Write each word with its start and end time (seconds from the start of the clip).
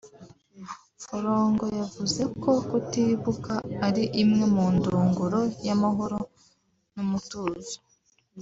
Forongo 1.05 1.65
yavuze 1.79 2.21
ko 2.41 2.51
kutibuka 2.69 3.53
ari 3.87 4.03
imwe 4.21 4.43
mu 4.53 4.65
ndunguro 4.75 5.39
y’amahoro 5.65 6.17
n’umutuzo 6.93 7.77